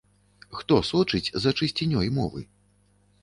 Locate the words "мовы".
2.17-2.41